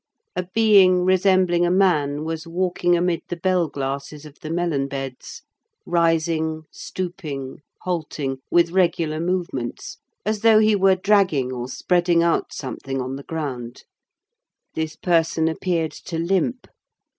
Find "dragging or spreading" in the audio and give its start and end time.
10.95-12.23